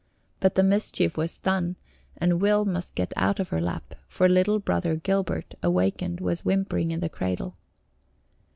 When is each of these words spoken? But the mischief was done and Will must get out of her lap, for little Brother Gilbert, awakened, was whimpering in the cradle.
But 0.39 0.55
the 0.55 0.63
mischief 0.63 1.15
was 1.15 1.37
done 1.37 1.75
and 2.17 2.41
Will 2.41 2.65
must 2.65 2.95
get 2.95 3.13
out 3.15 3.39
of 3.39 3.49
her 3.49 3.61
lap, 3.61 3.93
for 4.07 4.27
little 4.27 4.57
Brother 4.57 4.95
Gilbert, 4.95 5.53
awakened, 5.61 6.19
was 6.21 6.41
whimpering 6.43 6.89
in 6.89 7.01
the 7.01 7.07
cradle. 7.07 7.55